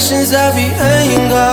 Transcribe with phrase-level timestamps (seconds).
[0.00, 1.52] reflections of anger.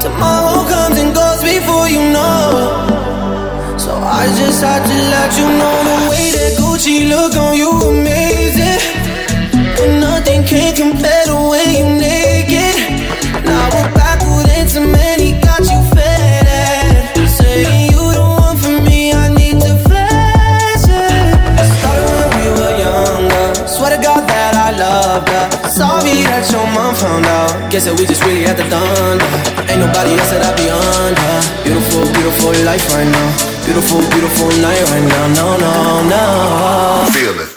[0.00, 3.78] Tomorrow comes and goes before you know.
[3.78, 7.70] So I just had to let you know the way that Gucci look on you
[7.90, 8.78] amazing.
[9.76, 12.01] But nothing can compare the way you.
[25.72, 27.70] sorry that your mom found out.
[27.72, 29.24] Guess that we just really had the thunder.
[29.72, 31.34] Ain't nobody else that I be under.
[31.64, 33.28] Beautiful, beautiful life right now.
[33.64, 35.24] Beautiful, beautiful night right now.
[35.32, 35.72] No, no,
[36.12, 37.08] no.
[37.16, 37.51] Feel it.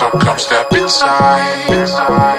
[0.00, 1.68] So come step inside.
[1.68, 2.29] We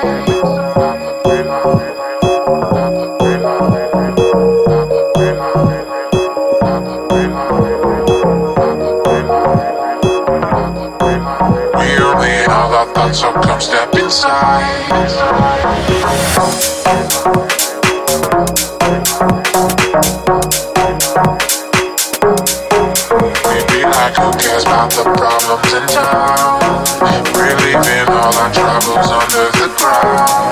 [13.11, 14.89] thoughts, so come step inside.
[23.47, 26.59] Maybe like who cares about the problems in town?
[27.35, 30.51] We're leaving all our troubles under the ground.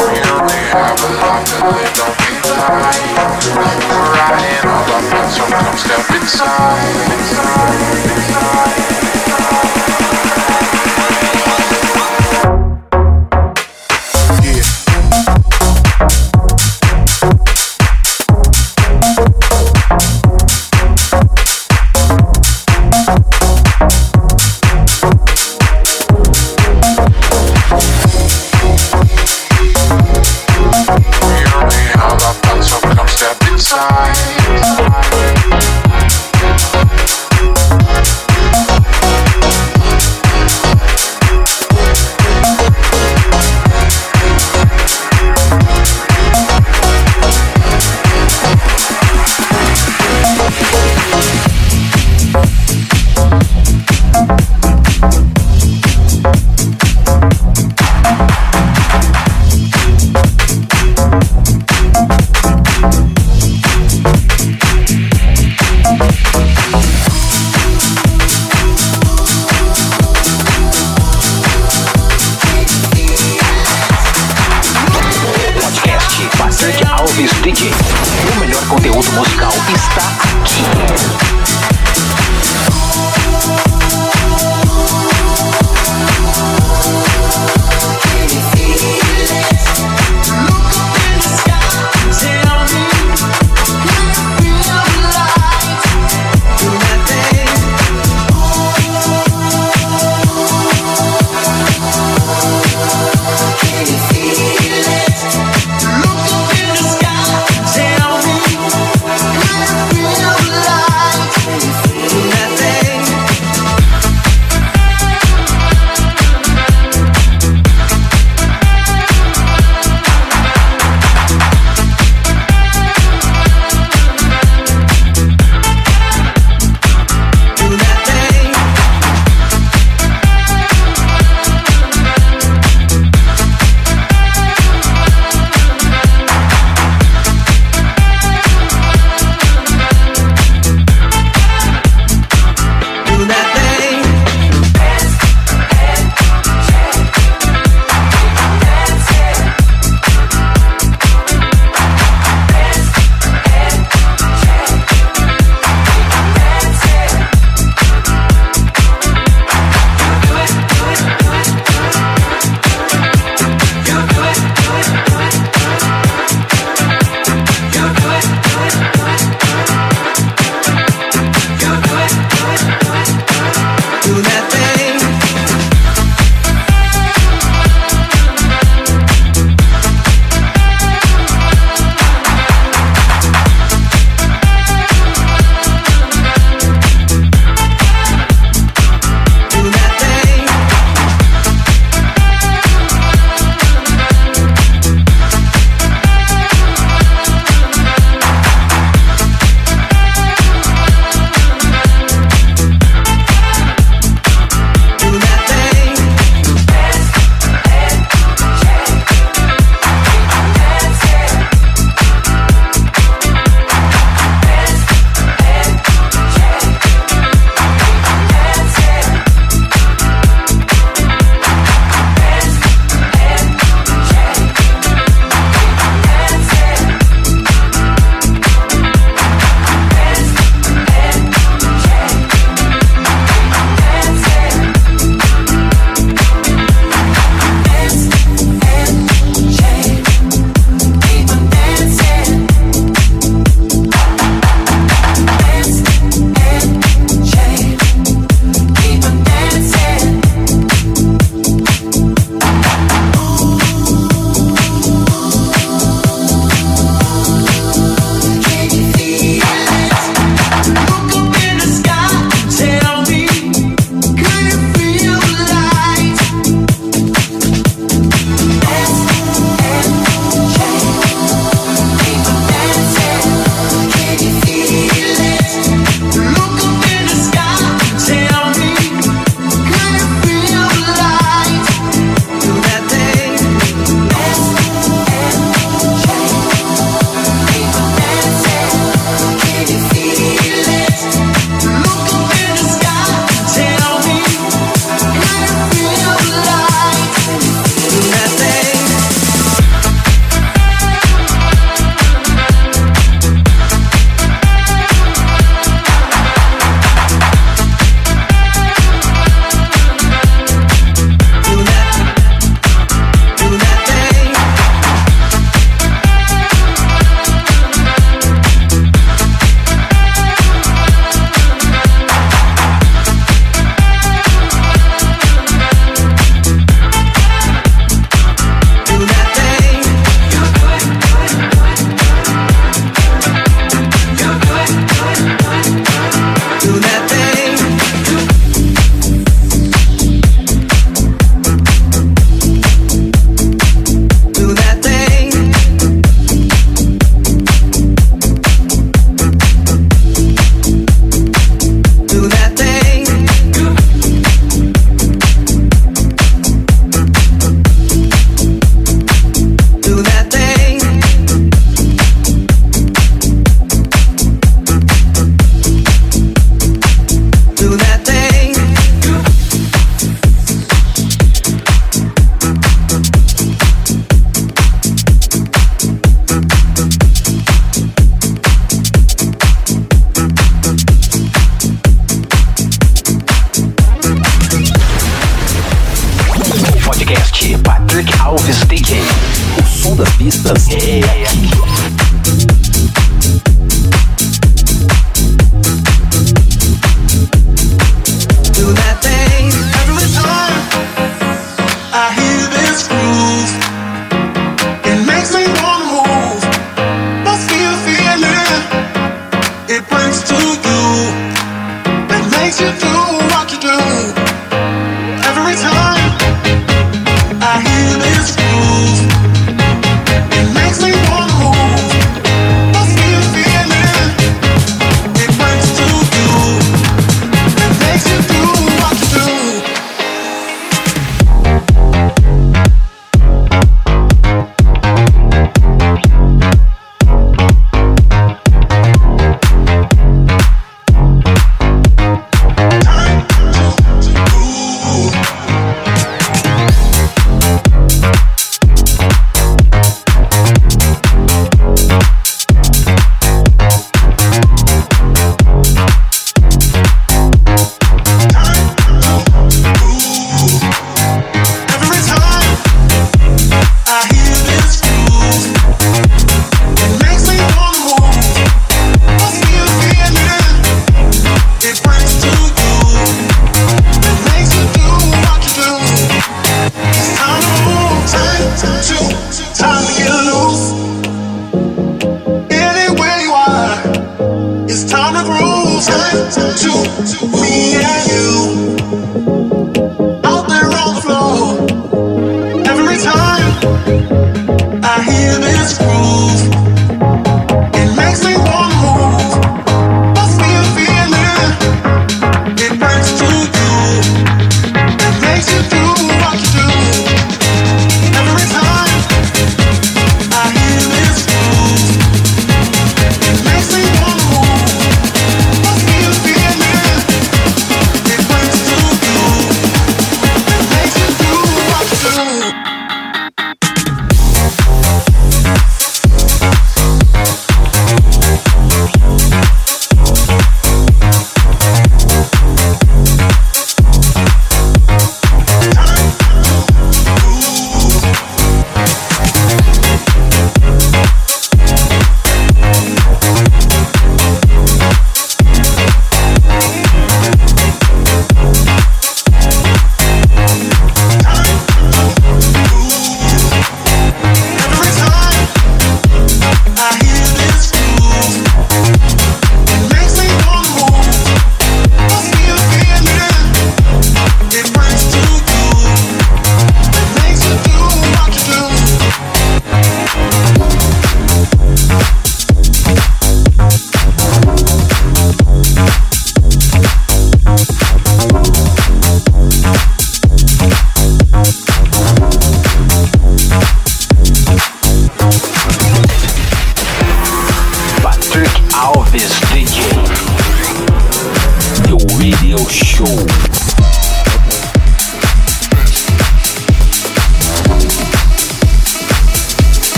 [0.00, 3.02] We only have a life to live, don't be blind.
[3.46, 6.96] We're riding all our thoughts, so come step inside.
[7.12, 8.96] inside, inside.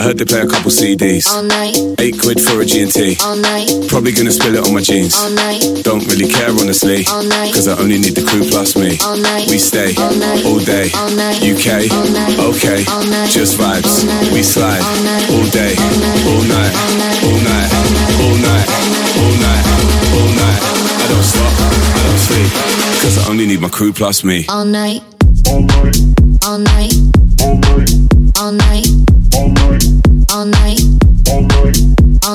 [0.00, 1.28] I heard they play a couple CDs.
[1.28, 3.18] all night, Eight quid for a G&T.
[3.20, 5.12] all night, Probably gonna spill it on my jeans.
[5.20, 7.04] all night, Don't really care honestly.
[7.12, 7.52] All night.
[7.52, 8.96] Cause I only need the crew plus me.
[9.04, 9.44] all night.
[9.52, 10.44] We stay All night.
[10.48, 10.88] all day.
[10.96, 11.44] All night.
[11.44, 12.38] UK, All night.
[12.48, 13.28] okay, All night.
[13.28, 13.84] just vibes.
[14.00, 14.32] All night.
[14.32, 15.26] We slide All night.
[15.36, 16.24] all day, All night.
[16.24, 17.20] all night, All night.
[17.20, 17.68] all night,
[18.24, 18.68] all night,
[19.20, 19.64] all night,
[20.16, 20.60] all night.
[20.64, 22.48] I don't stop, I don't sleep.
[23.04, 24.46] Cause I only need my crew plus me.
[24.48, 25.02] all night,
[25.44, 25.96] all night,
[26.48, 26.94] all night,
[27.44, 27.96] all night,
[28.40, 29.84] all night,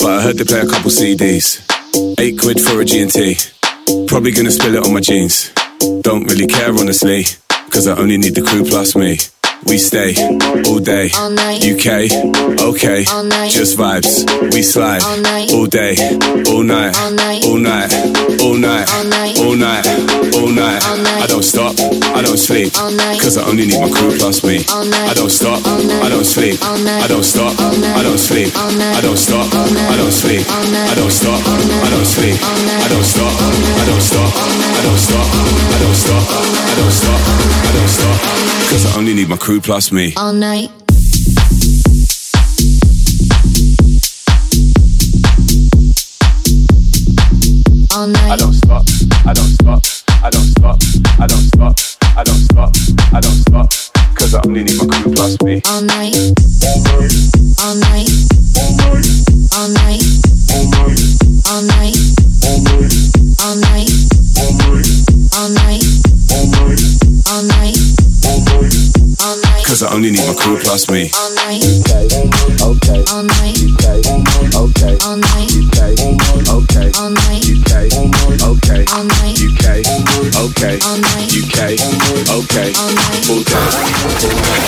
[0.00, 1.62] But I heard they play a couple CDs.
[2.18, 3.36] Eight quid for a G&T.
[4.06, 5.52] Probably gonna spill it on my jeans.
[6.02, 7.24] Don't really care honestly.
[7.70, 9.18] Cause I only need the crew plus me.
[9.64, 10.14] We stay
[10.68, 11.08] all day.
[11.08, 12.12] UK,
[12.60, 13.02] okay,
[13.48, 14.24] just vibes.
[14.52, 15.02] We slide
[15.52, 15.96] all day,
[16.52, 16.96] all night,
[17.46, 17.92] all night,
[18.40, 18.86] all night,
[19.40, 19.86] all night,
[20.36, 20.82] all night.
[21.22, 21.74] I don't stop,
[22.14, 24.64] I don't sleep, cause I only need my crew plus me.
[24.68, 29.46] I don't stop, I don't sleep, I don't stop, I don't sleep, I don't stop,
[29.54, 34.30] I don't sleep, I don't stop, I don't sleep, I don't stop, I don't stop,
[34.30, 37.18] I don't stop, I don't stop, I don't stop,
[37.66, 38.16] I don't stop,
[38.70, 40.12] cause I only need my crew plus me.
[40.16, 40.70] All night.
[47.94, 48.32] All night.
[48.32, 48.82] I don't stop.
[49.24, 49.86] I don't stop.
[50.24, 50.78] I don't stop.
[51.20, 51.78] I don't stop.
[52.16, 52.74] I don't stop.
[53.14, 53.36] I don't
[54.42, 55.62] I'm my crew plus me.
[55.70, 56.16] All night.
[56.66, 57.14] All night.
[57.62, 58.10] All night.
[58.58, 60.02] All night.
[60.26, 61.06] All night.
[61.46, 61.94] All night.
[62.26, 62.96] All night.
[63.38, 63.90] All night.
[64.34, 65.84] All night.
[66.32, 66.82] All night.
[67.28, 67.65] All night.
[69.76, 69.92] UK.
[74.56, 74.96] Okay.
[75.04, 75.20] All
[77.10, 77.42] night.
[77.42, 77.84] UK.
[78.08, 78.88] Okay.
[78.94, 79.36] All night.
[80.46, 80.76] Okay.
[80.80, 81.28] All night.
[81.36, 81.76] UK.
[82.32, 82.72] Okay.
[82.72, 83.24] All night.
[83.26, 83.68] Full time.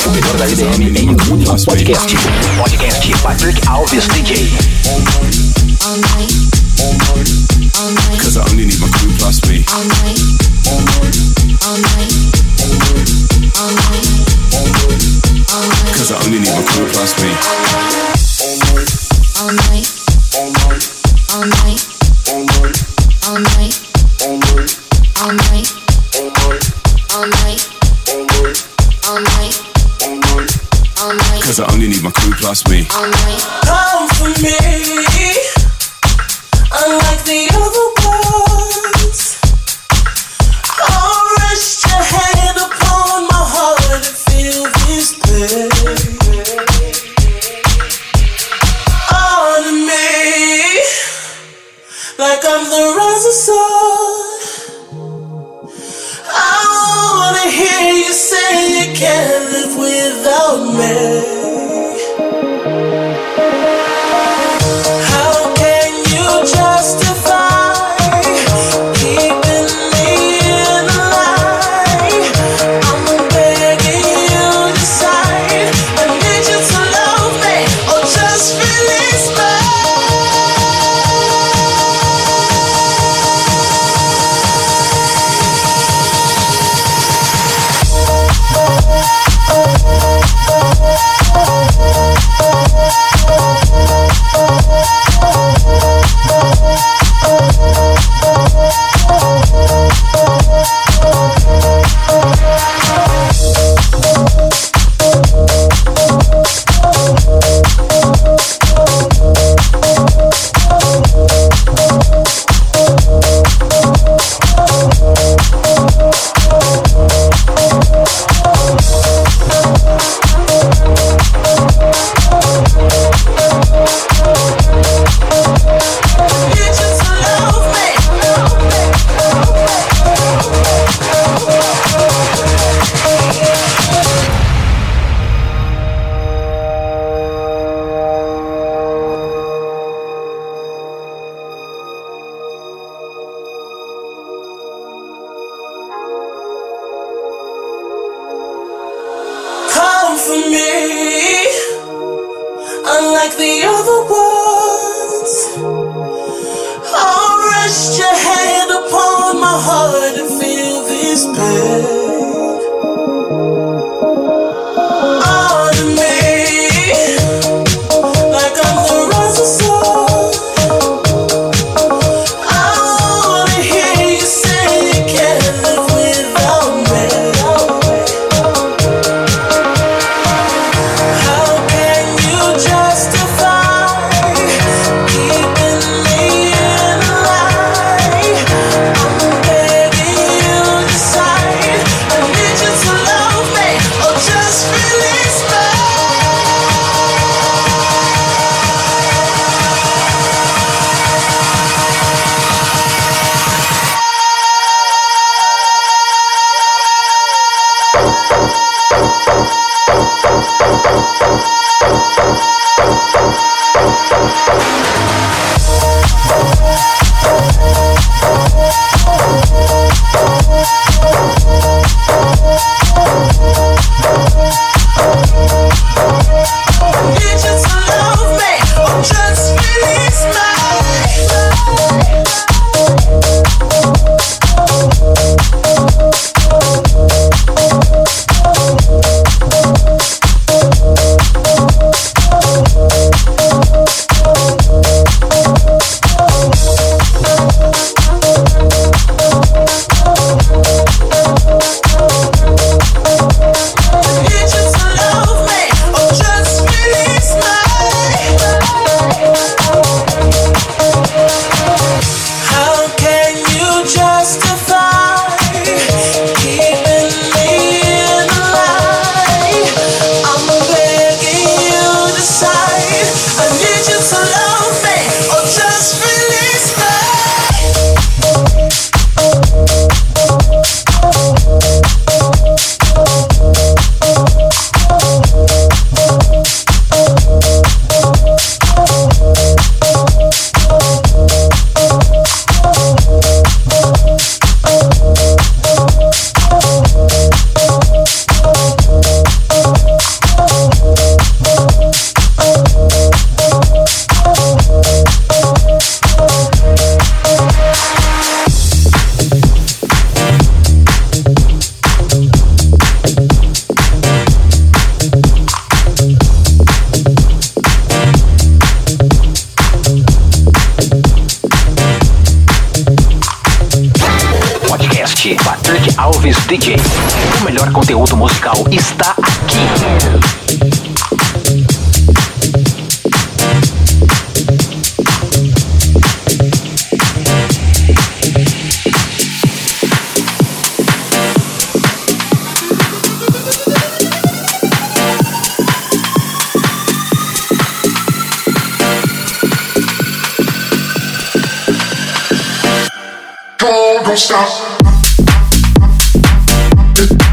[0.04, 2.06] O melhor da IBM em um podcast.
[2.58, 4.50] Podcast Patrick Alves DJ.
[5.86, 6.32] All night.
[7.80, 8.20] All night.
[8.20, 9.64] Cause I only need my crew plus me.
[9.72, 10.20] All night.
[10.68, 12.12] All night.
[13.58, 14.27] All night.
[15.94, 17.30] Cause I only need my crew plus me.
[19.38, 19.86] All night.
[20.34, 20.82] All night.
[21.30, 21.80] All night.
[22.28, 22.74] All night.
[23.26, 23.74] All night.
[24.24, 24.38] All
[25.38, 25.68] night.
[27.14, 27.60] All night.
[29.04, 29.54] All night.
[30.02, 30.50] All night.
[30.98, 31.42] All night.
[31.42, 32.86] Cause I only need my crew plus me.
[32.94, 33.42] All night.
[33.64, 34.56] Come for me.
[36.70, 37.97] Unlike the other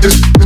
[0.01, 0.44] don't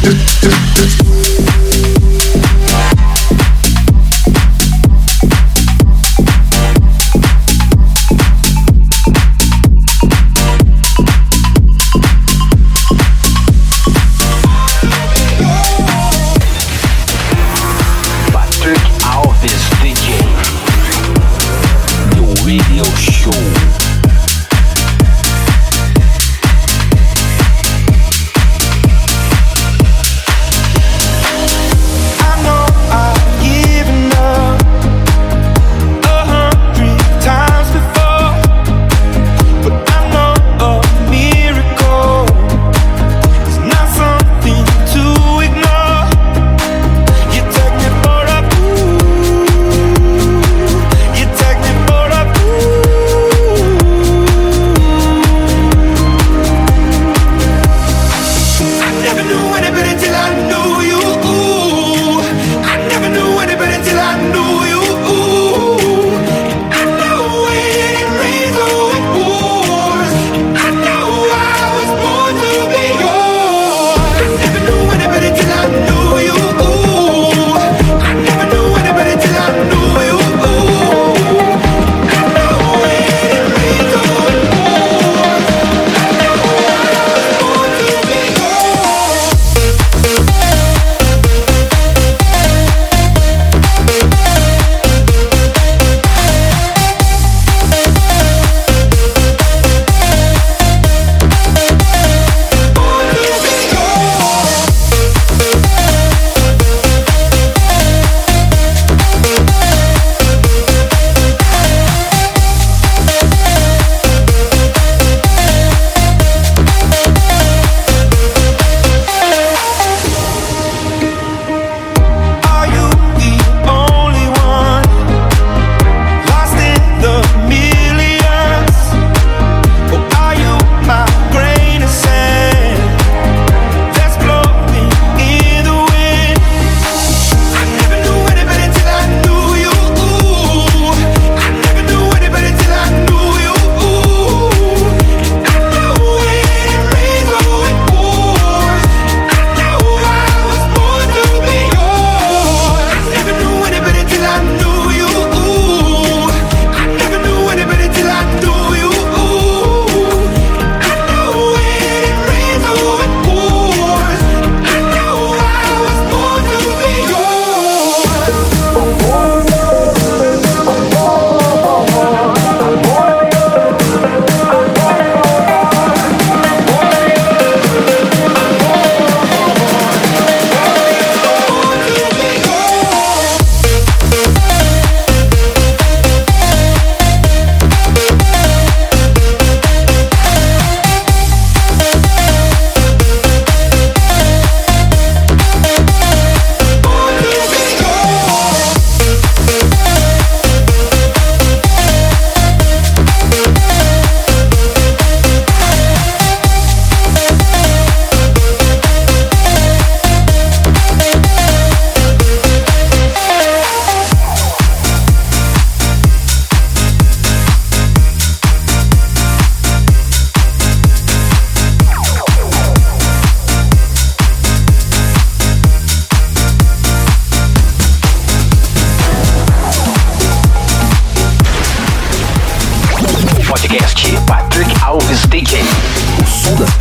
[0.00, 0.97] Dip, dip, dip, dip.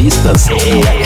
[0.08, 0.48] artistas.
[0.50, 0.97] É.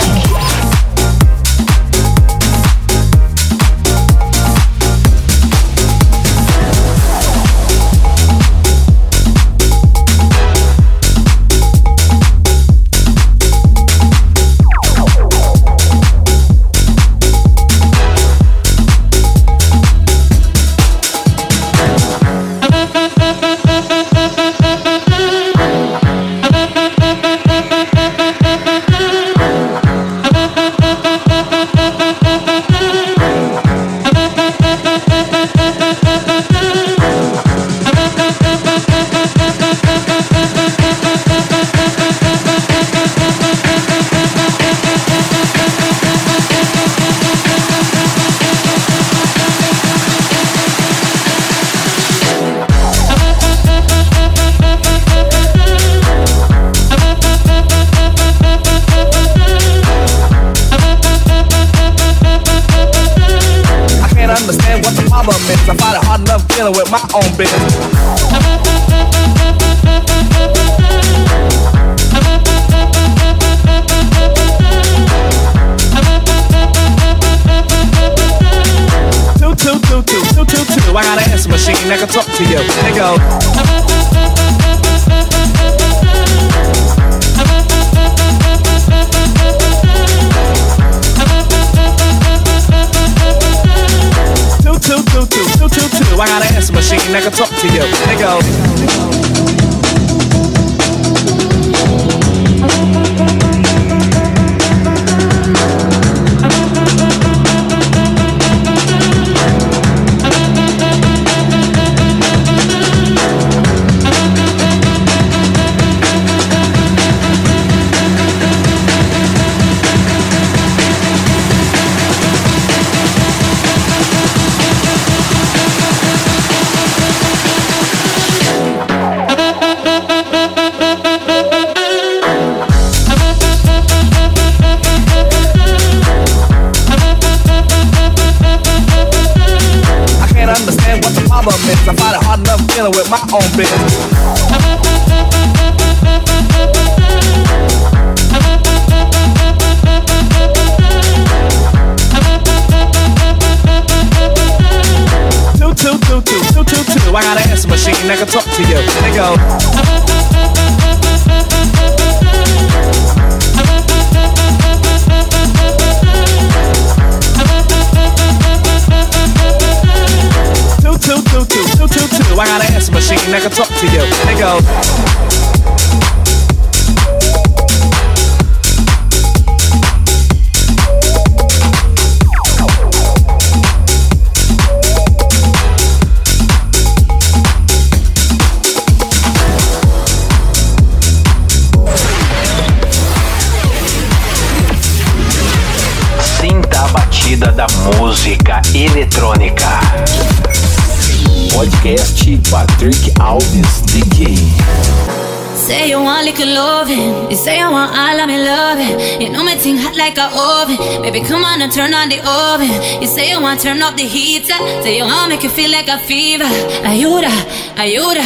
[210.21, 210.77] a oven.
[211.01, 212.69] Baby, come on and turn on the oven.
[213.01, 214.53] You say you want to turn up the heater.
[214.53, 214.81] Eh?
[214.83, 216.49] Say you want make you feel like a fever.
[216.85, 217.33] Ayuda,
[217.81, 218.25] ayuda,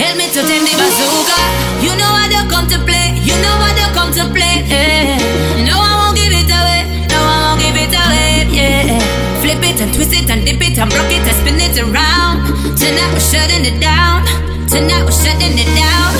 [0.00, 1.38] help me to tame the bazooka.
[1.84, 3.12] You know I don't come to play.
[3.28, 4.64] You know I don't come to play.
[4.64, 5.20] Yeah.
[5.68, 6.80] No, I won't give it away.
[7.12, 8.48] No, I won't give it away.
[8.48, 8.98] Yeah.
[9.42, 12.48] Flip it and twist it and dip it and block it and spin it around.
[12.76, 14.24] Tonight we're shutting it down.
[14.66, 16.10] Tonight we're shutting it down.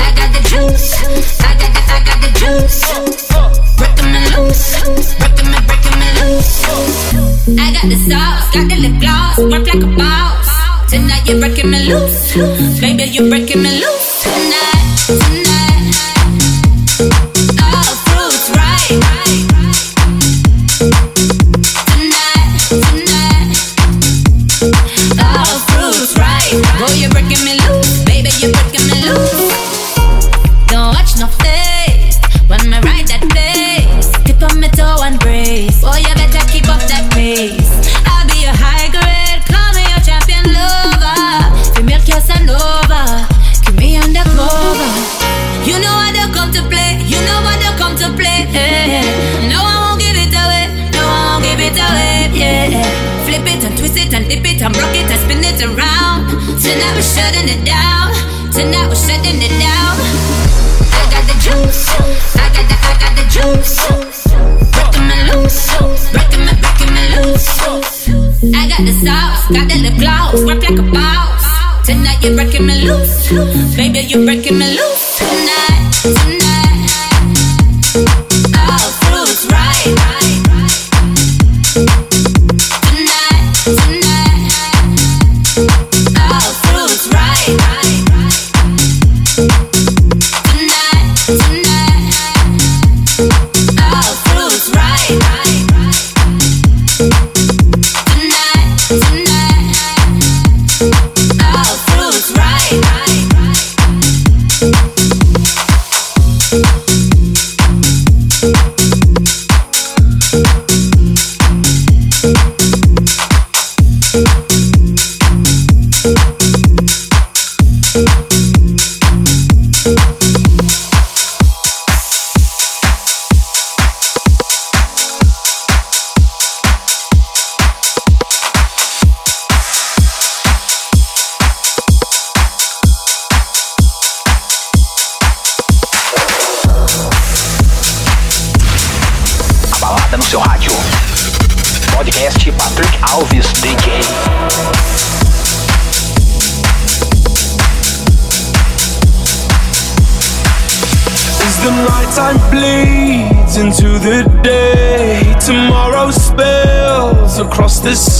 [0.00, 0.88] I got the juice.
[1.44, 3.25] I got the, I got the juice.
[4.36, 5.56] Breaking me.
[5.66, 6.68] Breaking me, loose.
[7.58, 8.44] I got the sauce.
[8.52, 9.38] Got the lip gloss.
[9.38, 10.90] Work like a boss.
[10.90, 12.34] Tonight you're breaking me loose.
[12.80, 14.22] Baby, you're breaking me loose.
[14.24, 14.55] Tonight.
[69.52, 70.44] Got the lip gloss.
[70.44, 71.86] Work like a boss.
[71.86, 73.30] Tonight you're breaking me loose.
[73.76, 74.95] Baby, you're breaking me loose.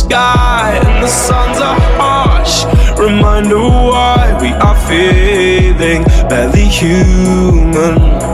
[0.07, 2.65] sky and the suns are harsh.
[2.99, 8.26] Reminder why we are feeling barely human.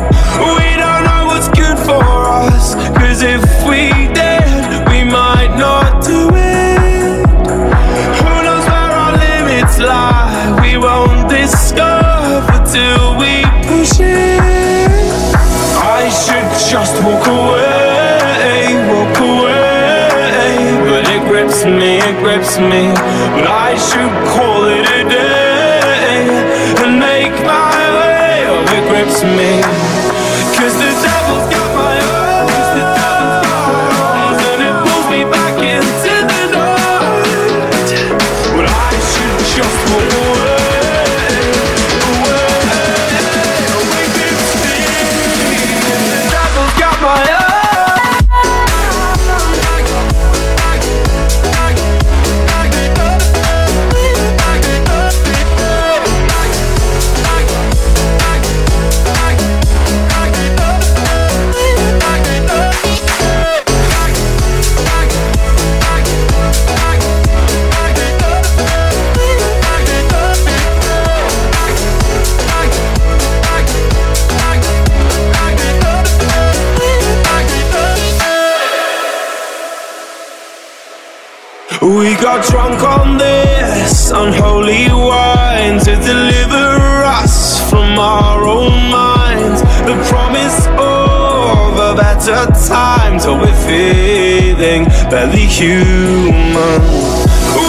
[82.51, 89.63] drunk on this unholy wine to deliver us from our own minds.
[89.87, 96.81] The promise of a better time so we're feeling barely human.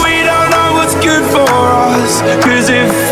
[0.02, 3.03] We don't know what's good for us, cause if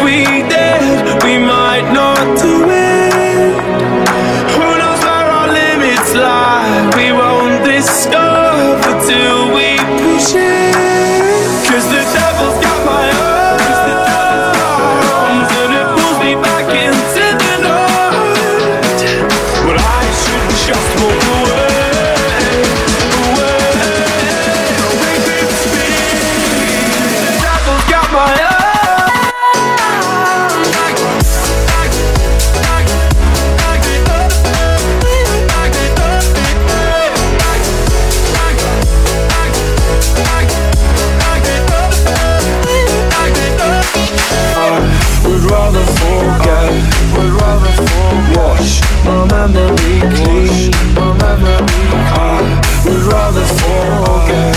[53.60, 54.56] forget.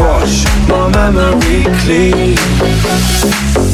[0.00, 3.73] Wash my memory clean.